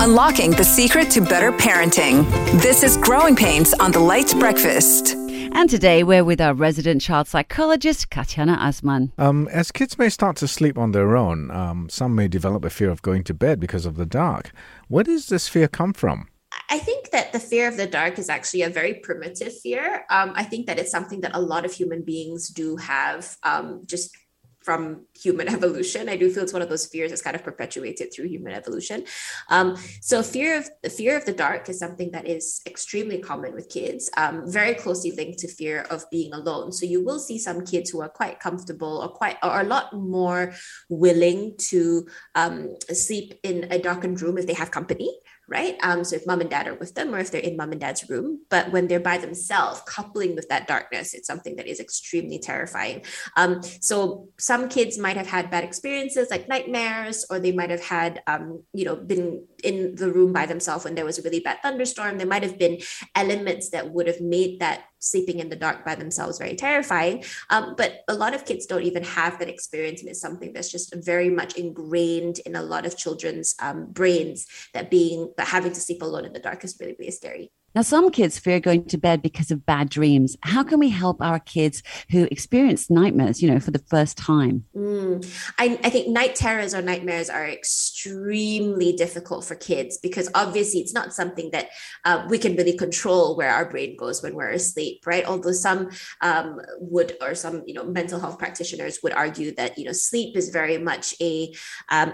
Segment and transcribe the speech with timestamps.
[0.00, 2.24] Unlocking the secret to better parenting.
[2.60, 5.14] This is Growing Pains on the LITE Breakfast.
[5.14, 9.12] And today we're with our resident child psychologist, Katyana Azman.
[9.18, 12.70] Um, as kids may start to sleep on their own, um, some may develop a
[12.70, 14.50] fear of going to bed because of the dark.
[14.88, 16.28] Where does this fear come from?
[16.70, 20.04] I think that the fear of the dark is actually a very primitive fear.
[20.10, 23.82] Um, I think that it's something that a lot of human beings do have um,
[23.86, 24.16] just
[24.64, 26.08] from human evolution.
[26.08, 29.04] I do feel it's one of those fears that's kind of perpetuated through human evolution.
[29.50, 33.54] Um, so fear of the fear of the dark is something that is extremely common
[33.54, 36.72] with kids, um, very closely linked to fear of being alone.
[36.72, 39.92] So you will see some kids who are quite comfortable or quite or a lot
[39.92, 40.54] more
[40.88, 45.14] willing to um, sleep in a darkened room if they have company
[45.48, 45.76] right?
[45.82, 47.80] Um, so if mom and dad are with them or if they're in mom and
[47.80, 51.80] dad's room, but when they're by themselves, coupling with that darkness, it's something that is
[51.80, 53.02] extremely terrifying.
[53.36, 57.84] Um, so some kids might have had bad experiences like nightmares, or they might have
[57.84, 61.40] had, um, you know, been in the room by themselves when there was a really
[61.40, 62.18] bad thunderstorm.
[62.18, 62.78] There might have been
[63.14, 67.24] elements that would have made that sleeping in the dark by themselves very terrifying.
[67.50, 70.00] Um, but a lot of kids don't even have that experience.
[70.00, 74.46] And it's something that's just very much ingrained in a lot of children's um, brains
[74.72, 77.50] that being, that having to sleep alone in the dark is really, really scary.
[77.74, 80.36] Now, some kids fear going to bed because of bad dreams.
[80.42, 84.64] How can we help our kids who experience nightmares, you know, for the first time?
[84.76, 85.26] Mm.
[85.58, 90.94] I, I think night terrors or nightmares are extremely difficult for kids because obviously it's
[90.94, 91.70] not something that
[92.04, 95.24] uh, we can really control where our brain goes when we're asleep, right?
[95.24, 99.84] Although some um, would, or some, you know, mental health practitioners would argue that, you
[99.84, 101.52] know, sleep is very much a
[101.90, 102.12] um,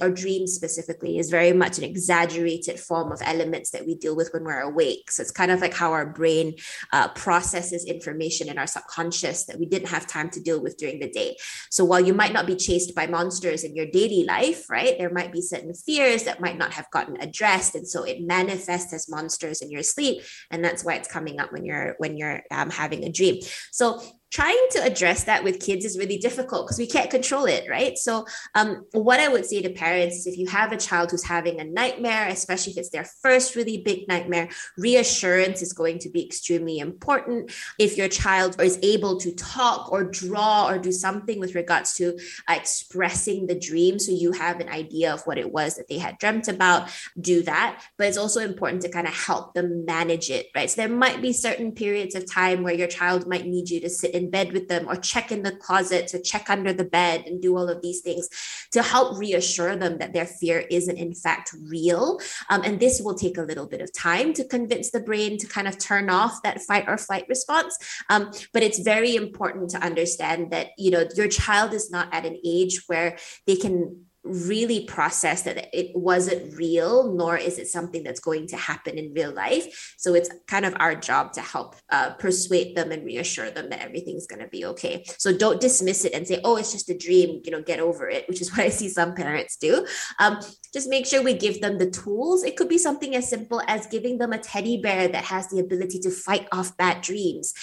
[0.00, 4.32] or dream specifically is very much an exaggerated form of elements that we deal with
[4.32, 6.54] when we're awake So it's kind of like how our brain
[6.92, 10.98] uh, processes information in our subconscious that we didn't have time to deal with during
[11.00, 11.36] the day.
[11.70, 15.12] So while you might not be chased by monsters in your daily life, right, there
[15.18, 19.08] might be certain fears that might not have gotten addressed, and so it manifests as
[19.08, 22.70] monsters in your sleep, and that's why it's coming up when you're when you're um,
[22.70, 23.36] having a dream.
[23.72, 27.68] So trying to address that with kids is really difficult because we can't control it,
[27.68, 27.96] right?
[27.96, 31.24] So, um, what I would say to parents is if you have a child who's
[31.24, 36.10] having a nightmare, especially if it's their first really big nightmare, reassurance is going to
[36.10, 37.52] be extremely important.
[37.78, 42.18] If your child is able to talk or draw or do something with regards to
[42.48, 45.98] uh, expressing the dream, so you have an idea of what it was that they
[45.98, 47.82] had dreamt about, do that.
[47.96, 50.68] But it's also important to kind of help them manage it, right?
[50.68, 53.88] So, there might be certain periods of time where your child might need you to
[53.88, 57.24] sit in bed with them or check in the closet to check under the bed
[57.26, 58.28] and do all of these things
[58.72, 62.20] to help reassure them that their fear isn't in fact real.
[62.50, 65.46] Um, and this will take a little bit of time to convince the brain to
[65.46, 67.78] kind of turn off that fight or flight response.
[68.10, 72.26] Um, but it's very important to understand that, you know, your child is not at
[72.26, 78.02] an age where they can really process that it wasn't real, nor is it something
[78.02, 79.94] that's going to happen in real life.
[79.96, 83.80] So it's kind of our job to help uh, persuade them and reassure them that
[83.80, 85.04] everything's going to be okay.
[85.18, 88.08] So don't dismiss it and say, oh, it's just a dream, you know, get over
[88.08, 89.86] it, which is what I see some parents do.
[90.18, 90.38] Um,
[90.72, 92.44] just make sure we give them the tools.
[92.44, 95.60] It could be something as simple as giving them a teddy bear that has the
[95.60, 97.54] ability to fight off bad dreams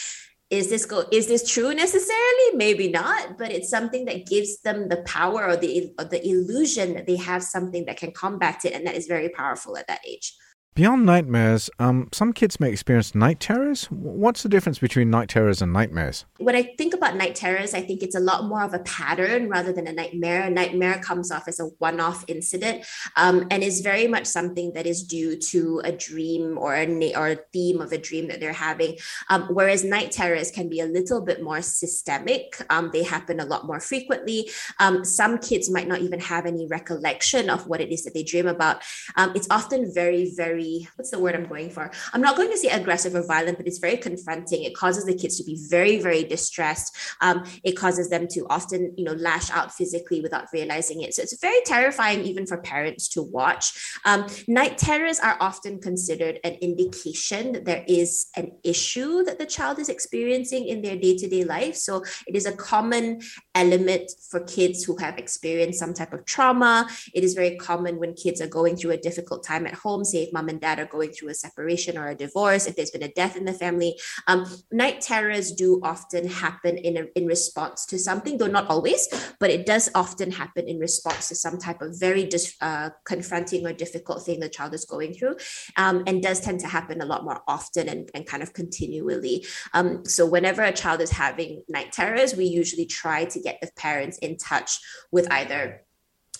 [0.49, 2.55] is this go is this true necessarily?
[2.55, 6.93] Maybe not but it's something that gives them the power or the or the illusion
[6.93, 10.01] that they have something that can combat it and that is very powerful at that
[10.07, 10.35] age
[10.75, 13.85] Beyond nightmares, um, some kids may experience night terrors.
[13.85, 16.25] What's the difference between night terrors and nightmares?
[16.37, 19.47] When I think about night terrors, I think it's a lot more of a pattern
[19.47, 20.41] rather than a nightmare.
[20.41, 22.83] A nightmare comes off as a one off incident
[23.15, 27.17] um, and is very much something that is due to a dream or a, na-
[27.17, 28.97] or a theme of a dream that they're having.
[29.29, 33.45] Um, whereas night terrors can be a little bit more systemic, um, they happen a
[33.45, 34.49] lot more frequently.
[34.81, 38.23] Um, some kids might not even have any recollection of what it is that they
[38.23, 38.81] dream about.
[39.15, 41.91] Um, it's often very, very very what's the word I'm going for?
[42.13, 44.63] I'm not going to say aggressive or violent, but it's very confronting.
[44.63, 46.95] It causes the kids to be very, very distressed.
[47.21, 51.13] Um, it causes them to often, you know, lash out physically without realizing it.
[51.13, 53.73] So it's very terrifying even for parents to watch.
[54.05, 59.45] Um, night terrors are often considered an indication that there is an issue that the
[59.45, 61.75] child is experiencing in their day-to-day life.
[61.75, 63.21] So it is a common
[63.53, 66.87] element for kids who have experienced some type of trauma.
[67.13, 70.23] It is very common when kids are going through a difficult time at home, say
[70.23, 73.03] if mom and dad are going through a separation or a divorce, if there's been
[73.03, 73.99] a death in the family.
[74.27, 79.07] Um, night terrors do often happen in, a, in response to something, though not always,
[79.39, 83.65] but it does often happen in response to some type of very dis, uh, confronting
[83.65, 85.35] or difficult thing the child is going through,
[85.77, 89.45] um, and does tend to happen a lot more often and, and kind of continually.
[89.73, 93.69] Um, so whenever a child is having night terrors, we usually try to get the
[93.75, 94.79] parents in touch
[95.11, 95.84] with either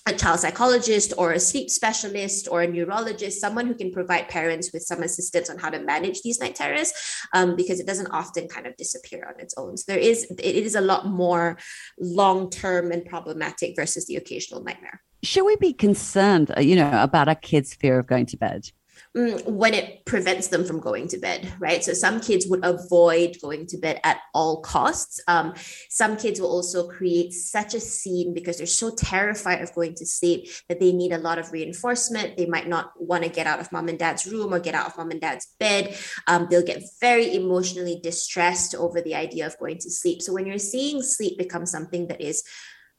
[0.08, 4.72] a child psychologist or a sleep specialist or a neurologist, someone who can provide parents
[4.72, 6.94] with some assistance on how to manage these night terrors,
[7.34, 9.78] um, because it doesn't often kind of disappear on its own.
[9.78, 11.58] So there is it is a lot more
[12.00, 15.02] long term and problematic versus the occasional nightmare.
[15.24, 18.72] Should we be concerned, uh, you know, about our kids' fear of going to bed?
[19.16, 21.82] Mm, when it prevents them from going to bed, right?
[21.82, 25.22] So some kids would avoid going to bed at all costs.
[25.30, 25.54] Um,
[25.90, 30.06] some kids will also create such a scene because they're so terrified of going to
[30.06, 32.36] sleep that they need a lot of reinforcement.
[32.36, 34.88] They might not want to get out of mom and dad's room or get out
[34.88, 35.98] of mom and dad's bed.
[36.28, 40.24] Um, they'll get very emotionally distressed over the idea of going to sleep.
[40.24, 42.44] So when you're seeing sleep become something that is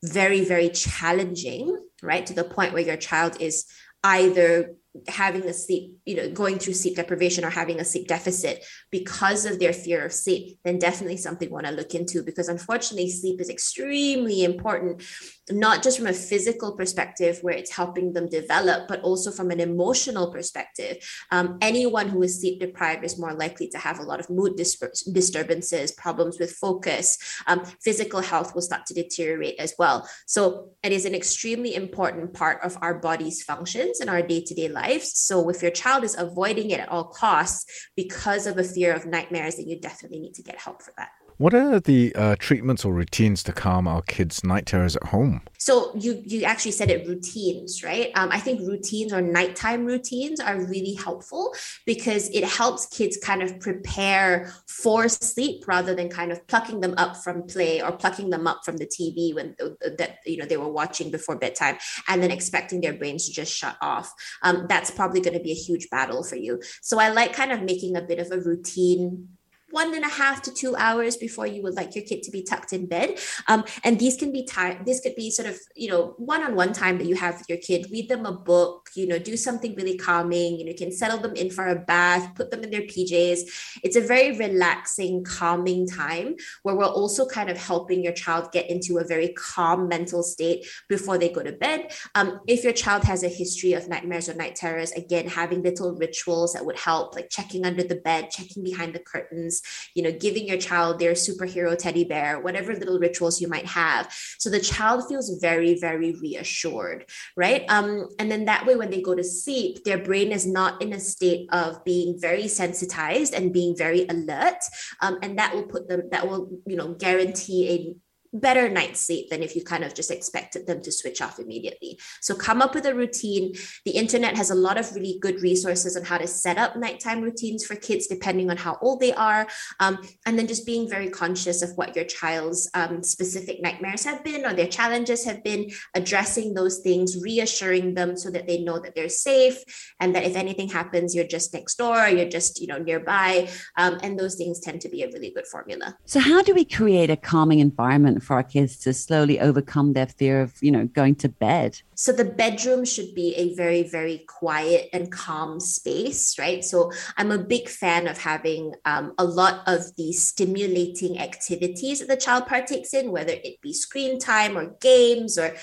[0.02, 3.66] very, very challenging, right, to the point where your child is
[4.02, 4.76] either
[5.08, 9.44] having a sleep, you know, going through sleep deprivation or having a sleep deficit because
[9.44, 13.40] of their fear of sleep, then definitely something want to look into because unfortunately, sleep
[13.40, 15.02] is extremely important,
[15.50, 19.60] not just from a physical perspective where it's helping them develop, but also from an
[19.60, 20.96] emotional perspective.
[21.30, 24.56] Um, anyone who is sleep deprived is more likely to have a lot of mood
[24.56, 24.78] dis-
[25.12, 30.08] disturbances, problems with focus, um, physical health will start to deteriorate as well.
[30.26, 34.54] So it is an extremely important part of our body's functions and our day to
[34.54, 35.04] day life life.
[35.04, 39.06] So if your child is avoiding it at all costs because of a fear of
[39.06, 41.10] nightmares, then you definitely need to get help for that.
[41.38, 45.42] What are the uh, treatments or routines to calm our kids' night terrors at home?
[45.58, 48.10] So you you actually said it routines, right?
[48.14, 51.54] Um, I think routines or nighttime routines are really helpful
[51.84, 56.94] because it helps kids kind of prepare for sleep rather than kind of plucking them
[56.96, 59.54] up from play or plucking them up from the TV when
[59.98, 61.76] that you know they were watching before bedtime
[62.08, 64.10] and then expecting their brains to just shut off.
[64.42, 66.62] Um, that's probably going to be a huge battle for you.
[66.80, 69.35] So I like kind of making a bit of a routine
[69.76, 72.42] one and a half to two hours before you would like your kid to be
[72.42, 73.18] tucked in bed.
[73.46, 76.96] Um, and these can be time, this could be sort of, you know, one-on-one time
[76.96, 79.98] that you have with your kid, read them a book, you know, do something really
[79.98, 82.86] calming, you know, you can settle them in for a bath, put them in their
[82.92, 83.40] PJs.
[83.84, 88.70] It's a very relaxing, calming time where we're also kind of helping your child get
[88.70, 91.92] into a very calm mental state before they go to bed.
[92.14, 95.94] Um, if your child has a history of nightmares or night terrors, again, having little
[95.94, 99.62] rituals that would help, like checking under the bed, checking behind the curtains,
[99.94, 104.12] you know, giving your child their superhero teddy bear, whatever little rituals you might have.
[104.38, 107.64] So the child feels very, very reassured, right?
[107.68, 110.92] Um, and then that way, when they go to sleep, their brain is not in
[110.92, 114.62] a state of being very sensitized and being very alert.
[115.00, 117.96] Um, and that will put them, that will, you know, guarantee a
[118.40, 121.98] better night's sleep than if you kind of just expected them to switch off immediately.
[122.20, 123.54] So come up with a routine.
[123.84, 127.20] The internet has a lot of really good resources on how to set up nighttime
[127.20, 129.46] routines for kids depending on how old they are.
[129.80, 134.22] Um, and then just being very conscious of what your child's um, specific nightmares have
[134.24, 138.78] been or their challenges have been, addressing those things, reassuring them so that they know
[138.78, 139.62] that they're safe
[140.00, 143.48] and that if anything happens, you're just next door, you're just, you know, nearby.
[143.76, 145.96] Um, and those things tend to be a really good formula.
[146.04, 150.06] So how do we create a calming environment for our kids to slowly overcome their
[150.06, 151.80] fear of, you know, going to bed?
[151.96, 156.62] So the bedroom should be a very, very quiet and calm space, right?
[156.62, 162.08] So I'm a big fan of having um, a lot of the stimulating activities that
[162.08, 165.56] the child partakes in, whether it be screen time or games or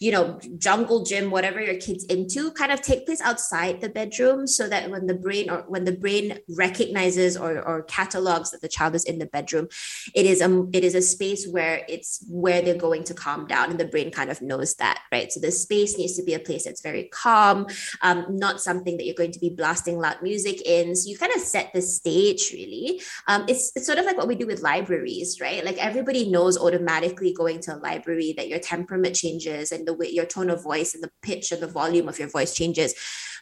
[0.00, 4.46] you know, jungle gym, whatever your kid's into, kind of take place outside the bedroom
[4.46, 8.68] so that when the brain or when the brain recognizes or, or catalogs that the
[8.68, 9.68] child is in the bedroom,
[10.14, 13.70] it is a it is a space where it's where they're going to calm down
[13.70, 15.30] and the brain kind of knows that, right?
[15.30, 17.66] So the space needs to be a place that's very calm,
[18.02, 20.94] um, not something that you're going to be blasting loud music in.
[20.94, 23.02] So you kind of set the stage really.
[23.26, 25.64] Um, it's, it's sort of like what we do with libraries, right?
[25.64, 30.10] Like everybody knows automatically going to a library that your temperament changes and the way
[30.10, 32.94] your tone of voice and the pitch and the volume of your voice changes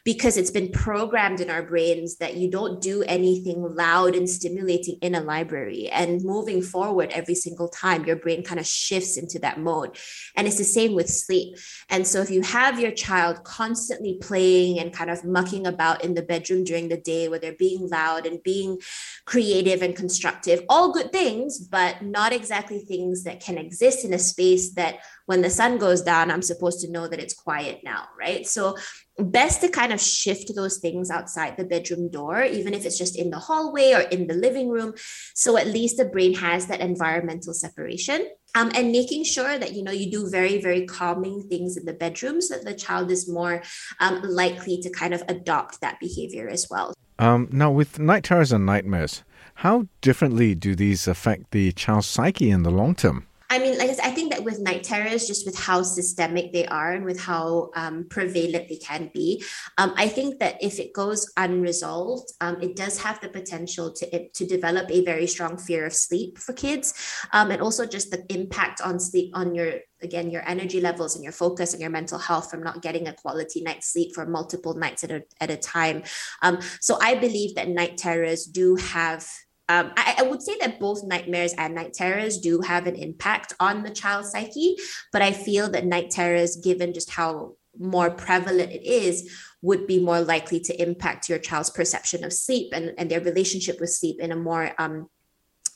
[0.05, 4.97] because it's been programmed in our brains that you don't do anything loud and stimulating
[5.03, 5.89] in a library.
[5.91, 9.99] And moving forward every single time, your brain kind of shifts into that mode.
[10.37, 11.59] And it's the same with sleep.
[11.91, 16.13] And so if you have your child constantly playing and kind of mucking about in
[16.13, 18.79] the bedroom during the day where they're being loud and being
[19.25, 24.19] creative and constructive, all good things, but not exactly things that can exist in a
[24.19, 28.09] space that when the sun goes down, I'm supposed to know that it's quiet now,
[28.19, 28.47] right?
[28.47, 28.77] So
[29.19, 33.19] best to kind of shift those things outside the bedroom door, even if it's just
[33.19, 34.93] in the hallway or in the living room.
[35.35, 38.29] So at least the brain has that environmental separation.
[38.55, 41.93] Um, and making sure that you know you do very very calming things in the
[41.93, 43.63] bedroom so that the child is more
[44.01, 46.95] um, likely to kind of adopt that behavior as well.
[47.19, 49.23] Um, now with night terrors and nightmares
[49.55, 53.89] how differently do these affect the child's psyche in the long term I mean, like
[53.89, 57.05] I said, I think that with night terrors, just with how systemic they are and
[57.05, 59.43] with how um, prevalent they can be,
[59.79, 64.29] um, I think that if it goes unresolved, um, it does have the potential to
[64.29, 66.93] to develop a very strong fear of sleep for kids,
[67.33, 71.25] um, and also just the impact on sleep on your again your energy levels and
[71.25, 74.75] your focus and your mental health from not getting a quality night's sleep for multiple
[74.75, 76.03] nights at a, at a time.
[76.43, 79.27] Um, so I believe that night terrors do have
[79.69, 83.53] um, I, I, would say that both nightmares and night terrors do have an impact
[83.61, 84.77] on the child's psyche,
[85.13, 90.01] but I feel that night terrors, given just how more prevalent it is, would be
[90.01, 94.21] more likely to impact your child's perception of sleep and, and their relationship with sleep
[94.21, 95.09] in a more um,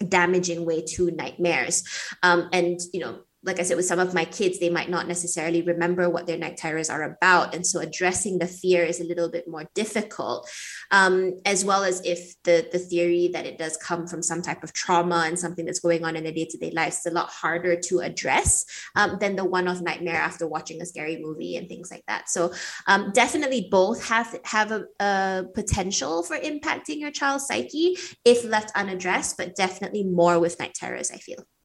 [0.08, 1.84] damaging way to nightmares.
[2.22, 5.08] Um, and, you know, like I said, with some of my kids, they might not
[5.08, 7.54] necessarily remember what their night terrors are about.
[7.54, 10.48] And so addressing the fear is a little bit more difficult,
[10.92, 14.62] um, as well as if the, the theory that it does come from some type
[14.62, 17.10] of trauma and something that's going on in their day to day life is a
[17.10, 21.56] lot harder to address um, than the one off nightmare after watching a scary movie
[21.56, 22.28] and things like that.
[22.28, 22.52] So
[22.86, 28.70] um, definitely both have, have a, a potential for impacting your child's psyche if left
[28.76, 31.44] unaddressed, but definitely more with night terrors, I feel.